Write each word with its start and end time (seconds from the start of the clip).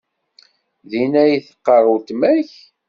Din 0.89 1.13
ay 1.23 1.33
teqqar 1.47 1.83
weltma-k? 1.89 2.51